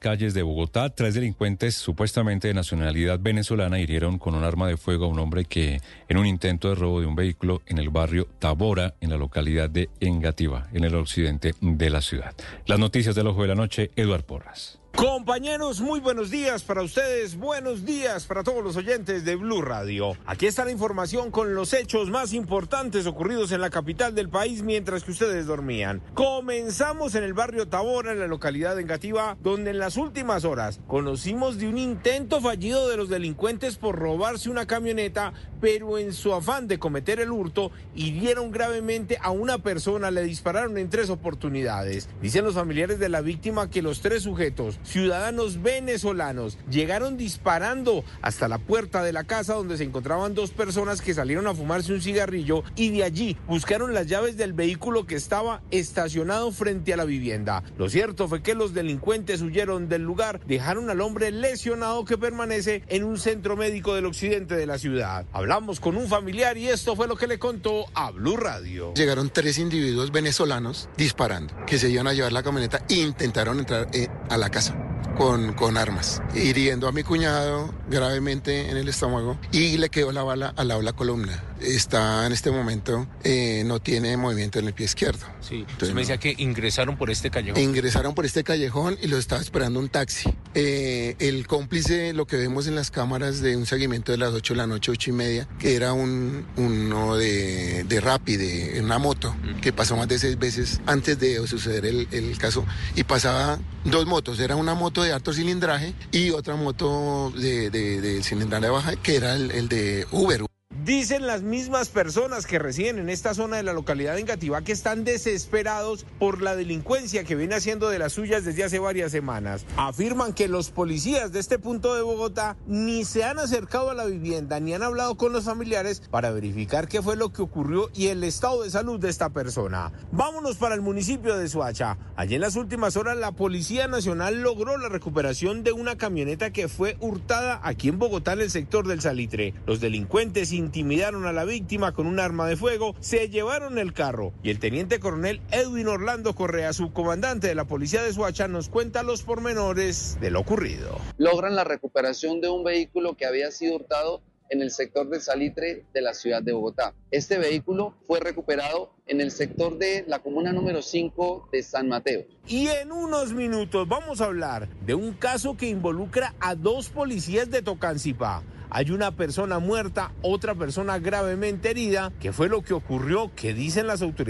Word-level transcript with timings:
calles 0.00 0.34
de 0.34 0.42
Bogotá. 0.42 0.90
Tres 0.90 1.14
delincuentes 1.14 1.76
supuestamente 1.76 2.48
de 2.48 2.54
nacionalidad 2.54 3.20
venezolana 3.20 3.78
hirieron 3.78 4.18
con 4.18 4.34
un 4.34 4.42
arma 4.42 4.66
de 4.66 4.76
fuego 4.76 5.04
a 5.04 5.08
un 5.08 5.20
hombre 5.20 5.44
que 5.44 5.80
en 6.08 6.16
un 6.16 6.26
intento 6.26 6.70
de 6.70 6.74
robo 6.74 7.00
de 7.00 7.06
un 7.06 7.14
vehículo 7.14 7.62
en 7.66 7.78
el 7.78 7.90
barrio 7.90 8.26
Tabora, 8.40 8.94
en 9.00 9.10
la 9.10 9.16
localidad 9.16 9.70
de 9.70 9.88
Engativá, 10.00 10.68
en 10.72 10.82
el 10.82 10.96
occidente 10.96 11.54
de 11.60 11.90
la 11.90 12.00
ciudad. 12.00 12.34
Las 12.66 12.80
noticias 12.80 13.14
del 13.14 13.28
ojo 13.28 13.42
de 13.42 13.48
la 13.48 13.54
noche, 13.54 13.92
Eduard 13.94 14.24
Porras. 14.24 14.79
Compañeros, 15.00 15.80
muy 15.80 15.98
buenos 15.98 16.30
días 16.30 16.62
para 16.62 16.82
ustedes, 16.82 17.34
buenos 17.38 17.86
días 17.86 18.26
para 18.26 18.42
todos 18.42 18.62
los 18.62 18.76
oyentes 18.76 19.24
de 19.24 19.34
Blue 19.34 19.62
Radio. 19.62 20.12
Aquí 20.26 20.44
está 20.44 20.66
la 20.66 20.72
información 20.72 21.30
con 21.30 21.54
los 21.54 21.72
hechos 21.72 22.10
más 22.10 22.34
importantes 22.34 23.06
ocurridos 23.06 23.50
en 23.52 23.62
la 23.62 23.70
capital 23.70 24.14
del 24.14 24.28
país 24.28 24.62
mientras 24.62 25.02
que 25.02 25.12
ustedes 25.12 25.46
dormían. 25.46 26.02
Comenzamos 26.12 27.14
en 27.14 27.24
el 27.24 27.32
barrio 27.32 27.66
Tabora, 27.66 28.12
en 28.12 28.18
la 28.18 28.26
localidad 28.26 28.76
de 28.76 28.82
Engativá, 28.82 29.38
donde 29.42 29.70
en 29.70 29.78
las 29.78 29.96
últimas 29.96 30.44
horas 30.44 30.80
conocimos 30.86 31.56
de 31.56 31.68
un 31.68 31.78
intento 31.78 32.42
fallido 32.42 32.86
de 32.86 32.98
los 32.98 33.08
delincuentes 33.08 33.76
por 33.76 33.98
robarse 33.98 34.50
una 34.50 34.66
camioneta, 34.66 35.32
pero 35.62 35.96
en 35.96 36.12
su 36.12 36.34
afán 36.34 36.68
de 36.68 36.78
cometer 36.78 37.20
el 37.20 37.32
hurto, 37.32 37.70
hirieron 37.94 38.50
gravemente 38.50 39.16
a 39.22 39.30
una 39.30 39.56
persona, 39.56 40.10
le 40.10 40.24
dispararon 40.24 40.76
en 40.76 40.90
tres 40.90 41.08
oportunidades. 41.08 42.10
Dicen 42.20 42.44
los 42.44 42.54
familiares 42.54 42.98
de 42.98 43.08
la 43.08 43.22
víctima 43.22 43.70
que 43.70 43.80
los 43.80 44.02
tres 44.02 44.24
sujetos 44.24 44.78
ciudadanos 44.90 45.62
venezolanos 45.62 46.58
llegaron 46.68 47.16
disparando 47.16 48.04
hasta 48.22 48.48
la 48.48 48.58
puerta 48.58 49.02
de 49.02 49.12
la 49.12 49.24
casa 49.24 49.54
donde 49.54 49.76
se 49.76 49.84
encontraban 49.84 50.34
dos 50.34 50.50
personas 50.50 51.00
que 51.00 51.14
salieron 51.14 51.46
a 51.46 51.54
fumarse 51.54 51.92
un 51.92 52.02
cigarrillo 52.02 52.64
y 52.74 52.90
de 52.90 53.04
allí 53.04 53.36
buscaron 53.46 53.94
las 53.94 54.08
llaves 54.08 54.36
del 54.36 54.52
vehículo 54.52 55.06
que 55.06 55.14
estaba 55.14 55.62
estacionado 55.70 56.50
frente 56.50 56.92
a 56.92 56.96
la 56.96 57.04
vivienda. 57.04 57.62
Lo 57.78 57.88
cierto 57.88 58.26
fue 58.26 58.42
que 58.42 58.54
los 58.54 58.74
delincuentes 58.74 59.42
huyeron 59.42 59.88
del 59.88 60.02
lugar, 60.02 60.40
dejaron 60.46 60.90
al 60.90 61.00
hombre 61.00 61.30
lesionado 61.30 62.04
que 62.04 62.18
permanece 62.18 62.82
en 62.88 63.04
un 63.04 63.18
centro 63.18 63.56
médico 63.56 63.94
del 63.94 64.06
occidente 64.06 64.56
de 64.56 64.66
la 64.66 64.78
ciudad. 64.78 65.24
Hablamos 65.32 65.78
con 65.78 65.96
un 65.96 66.08
familiar 66.08 66.58
y 66.58 66.68
esto 66.68 66.96
fue 66.96 67.06
lo 67.06 67.16
que 67.16 67.28
le 67.28 67.38
contó 67.38 67.84
a 67.94 68.10
Blue 68.10 68.36
Radio. 68.36 68.92
Llegaron 68.94 69.30
tres 69.30 69.58
individuos 69.58 70.10
venezolanos 70.10 70.88
disparando 70.96 71.54
que 71.66 71.78
se 71.78 71.88
iban 71.88 72.08
a 72.08 72.12
llevar 72.12 72.32
la 72.32 72.42
camioneta 72.42 72.84
e 72.88 72.94
intentaron 72.94 73.60
entrar 73.60 73.86
eh, 73.92 74.08
a 74.28 74.36
la 74.36 74.50
casa 74.50 74.79
con, 75.16 75.52
con 75.54 75.76
armas, 75.76 76.22
hiriendo 76.34 76.88
a 76.88 76.92
mi 76.92 77.02
cuñado 77.02 77.72
gravemente 77.88 78.70
en 78.70 78.76
el 78.76 78.88
estómago 78.88 79.38
y 79.52 79.76
le 79.76 79.90
quedó 79.90 80.12
la 80.12 80.22
bala 80.22 80.52
al 80.56 80.68
lado 80.68 80.80
de 80.80 80.84
la 80.84 80.92
columna. 80.92 81.49
Está 81.60 82.26
en 82.26 82.32
este 82.32 82.50
momento, 82.50 83.06
eh, 83.24 83.62
no 83.66 83.80
tiene 83.80 84.16
movimiento 84.16 84.58
en 84.58 84.66
el 84.66 84.74
pie 84.74 84.86
izquierdo. 84.86 85.26
Sí, 85.40 85.64
entonces 85.68 85.94
me 85.94 86.00
decía 86.02 86.18
que 86.18 86.34
ingresaron 86.38 86.96
por 86.96 87.10
este 87.10 87.30
callejón. 87.30 87.60
Ingresaron 87.62 88.14
por 88.14 88.24
este 88.26 88.44
callejón 88.44 88.98
y 89.02 89.08
lo 89.08 89.18
estaba 89.18 89.40
esperando 89.40 89.78
un 89.78 89.88
taxi. 89.88 90.32
Eh, 90.54 91.16
el 91.18 91.46
cómplice, 91.46 92.12
lo 92.12 92.26
que 92.26 92.36
vemos 92.36 92.66
en 92.66 92.74
las 92.74 92.90
cámaras 92.90 93.40
de 93.40 93.56
un 93.56 93.66
seguimiento 93.66 94.12
de 94.12 94.18
las 94.18 94.32
8 94.32 94.54
de 94.54 94.58
la 94.58 94.66
noche, 94.66 94.90
8 94.90 95.10
y 95.10 95.12
media, 95.12 95.48
que 95.58 95.74
era 95.76 95.92
un, 95.92 96.46
uno 96.56 97.16
de, 97.16 97.84
de 97.84 98.00
Rappi, 98.00 98.36
de 98.36 98.80
una 98.82 98.98
moto, 98.98 99.34
que 99.60 99.72
pasó 99.72 99.96
más 99.96 100.08
de 100.08 100.18
seis 100.18 100.38
veces 100.38 100.80
antes 100.86 101.18
de 101.18 101.46
suceder 101.46 101.86
el, 101.86 102.08
el 102.10 102.36
caso 102.38 102.64
y 102.96 103.04
pasaba 103.04 103.58
dos 103.84 104.06
motos, 104.06 104.40
era 104.40 104.56
una 104.56 104.74
moto 104.74 105.02
de 105.02 105.12
alto 105.12 105.32
cilindraje 105.32 105.94
y 106.12 106.30
otra 106.30 106.56
moto 106.56 107.32
de, 107.36 107.70
de, 107.70 108.00
de 108.00 108.22
cilindraje 108.22 108.68
baja, 108.68 108.96
que 108.96 109.16
era 109.16 109.34
el, 109.34 109.50
el 109.52 109.68
de 109.68 110.06
Uber. 110.10 110.44
Dicen 110.84 111.26
las 111.26 111.42
mismas 111.42 111.90
personas 111.90 112.46
que 112.46 112.58
residen 112.58 112.98
en 112.98 113.10
esta 113.10 113.34
zona 113.34 113.58
de 113.58 113.62
la 113.62 113.74
localidad 113.74 114.14
de 114.14 114.22
Engativá 114.22 114.62
que 114.62 114.72
están 114.72 115.04
desesperados 115.04 116.06
por 116.18 116.40
la 116.40 116.56
delincuencia 116.56 117.22
que 117.24 117.34
viene 117.34 117.54
haciendo 117.54 117.90
de 117.90 117.98
las 117.98 118.14
suyas 118.14 118.46
desde 118.46 118.64
hace 118.64 118.78
varias 118.78 119.12
semanas. 119.12 119.66
Afirman 119.76 120.32
que 120.32 120.48
los 120.48 120.70
policías 120.70 121.32
de 121.32 121.40
este 121.40 121.58
punto 121.58 121.94
de 121.94 122.00
Bogotá 122.00 122.56
ni 122.66 123.04
se 123.04 123.24
han 123.24 123.38
acercado 123.38 123.90
a 123.90 123.94
la 123.94 124.06
vivienda 124.06 124.58
ni 124.58 124.72
han 124.72 124.82
hablado 124.82 125.18
con 125.18 125.34
los 125.34 125.44
familiares 125.44 126.00
para 126.10 126.30
verificar 126.30 126.88
qué 126.88 127.02
fue 127.02 127.14
lo 127.14 127.30
que 127.30 127.42
ocurrió 127.42 127.90
y 127.92 128.06
el 128.06 128.24
estado 128.24 128.62
de 128.62 128.70
salud 128.70 128.98
de 128.98 129.10
esta 129.10 129.28
persona. 129.28 129.92
Vámonos 130.12 130.56
para 130.56 130.74
el 130.74 130.80
municipio 130.80 131.36
de 131.36 131.48
Suacha. 131.50 131.98
Allí 132.16 132.36
en 132.36 132.40
las 132.40 132.56
últimas 132.56 132.96
horas 132.96 133.18
la 133.18 133.32
Policía 133.32 133.86
Nacional 133.86 134.40
logró 134.40 134.78
la 134.78 134.88
recuperación 134.88 135.62
de 135.62 135.72
una 135.72 135.98
camioneta 135.98 136.52
que 136.52 136.68
fue 136.68 136.96
hurtada 137.00 137.60
aquí 137.64 137.88
en 137.88 137.98
Bogotá 137.98 138.32
en 138.32 138.40
el 138.40 138.50
sector 138.50 138.88
del 138.88 139.02
Salitre. 139.02 139.52
Los 139.66 139.80
delincuentes 139.80 140.52
intimidaron 140.70 141.26
a 141.26 141.32
la 141.32 141.44
víctima 141.44 141.92
con 141.92 142.06
un 142.06 142.20
arma 142.20 142.46
de 142.46 142.56
fuego, 142.56 142.94
se 143.00 143.28
llevaron 143.28 143.76
el 143.76 143.92
carro 143.92 144.32
y 144.44 144.50
el 144.50 144.60
teniente 144.60 145.00
coronel 145.00 145.40
Edwin 145.50 145.88
Orlando 145.88 146.36
Correa, 146.36 146.72
subcomandante 146.72 147.48
de 147.48 147.56
la 147.56 147.64
policía 147.64 148.04
de 148.04 148.12
Suacha, 148.12 148.46
nos 148.46 148.68
cuenta 148.68 149.02
los 149.02 149.24
pormenores 149.24 150.16
de 150.20 150.30
lo 150.30 150.38
ocurrido. 150.38 150.96
Logran 151.18 151.56
la 151.56 151.64
recuperación 151.64 152.40
de 152.40 152.50
un 152.50 152.62
vehículo 152.62 153.16
que 153.16 153.26
había 153.26 153.50
sido 153.50 153.74
hurtado 153.74 154.22
en 154.48 154.62
el 154.62 154.70
sector 154.70 155.08
del 155.08 155.20
Salitre 155.20 155.86
de 155.92 156.02
la 156.02 156.14
ciudad 156.14 156.40
de 156.40 156.52
Bogotá. 156.52 156.94
Este 157.10 157.38
vehículo 157.38 157.94
fue 158.06 158.20
recuperado 158.20 158.92
en 159.08 159.20
el 159.20 159.32
sector 159.32 159.76
de 159.76 160.04
la 160.06 160.20
comuna 160.20 160.52
número 160.52 160.82
5 160.82 161.48
de 161.50 161.64
San 161.64 161.88
Mateo. 161.88 162.26
Y 162.46 162.68
en 162.68 162.92
unos 162.92 163.32
minutos 163.32 163.88
vamos 163.88 164.20
a 164.20 164.26
hablar 164.26 164.68
de 164.86 164.94
un 164.94 165.14
caso 165.14 165.56
que 165.56 165.68
involucra 165.68 166.34
a 166.38 166.54
dos 166.54 166.90
policías 166.90 167.50
de 167.50 167.60
Tocancipá. 167.62 168.44
Hay 168.72 168.92
una 168.92 169.10
persona 169.10 169.58
muerta, 169.58 170.12
otra 170.22 170.54
persona 170.54 171.00
gravemente 171.00 171.70
herida. 171.70 172.12
¿Qué 172.20 172.32
fue 172.32 172.48
lo 172.48 172.62
que 172.62 172.72
ocurrió? 172.72 173.32
¿Qué 173.34 173.52
dicen 173.52 173.88
las 173.88 174.00
autoridades? 174.00 174.28